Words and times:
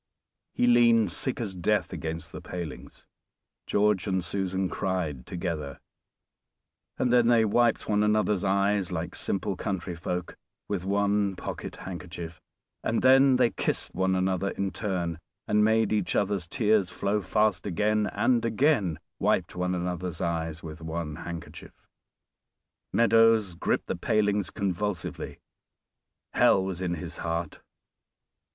He 0.55 0.65
leaned 0.65 1.11
sick 1.11 1.39
as 1.39 1.53
death 1.53 1.93
against 1.93 2.31
the 2.31 2.41
palings. 2.41 3.05
George 3.67 4.07
and 4.07 4.25
Susan 4.25 4.67
cried 4.67 5.27
together, 5.27 5.79
and 6.97 7.13
then 7.13 7.27
they 7.27 7.45
wiped 7.45 7.87
one 7.87 8.01
another's 8.01 8.43
eyes 8.43 8.91
like 8.91 9.13
simple 9.13 9.55
country 9.55 9.95
folk 9.95 10.35
with 10.67 10.85
one 10.85 11.35
pocket 11.35 11.75
handkerchief; 11.75 12.41
and 12.83 13.03
then 13.03 13.35
they 13.35 13.51
kissed 13.51 13.93
one 13.93 14.15
another 14.15 14.49
in 14.49 14.71
turn, 14.71 15.19
and 15.47 15.63
made 15.63 15.93
each 15.93 16.15
other's 16.15 16.47
tears 16.47 16.89
flow 16.89 17.21
fast 17.21 17.67
again; 17.67 18.07
and 18.07 18.43
again 18.43 18.97
wiped 19.19 19.55
one 19.55 19.75
another's 19.75 20.19
eyes 20.19 20.63
with 20.63 20.81
one 20.81 21.17
handkerchief. 21.17 21.85
Meadows 22.91 23.53
griped 23.53 23.85
the 23.85 23.95
palings 23.95 24.49
convulsively 24.49 25.37
hell 26.33 26.63
was 26.65 26.81
in 26.81 26.95
his 26.95 27.17
heart. 27.17 27.61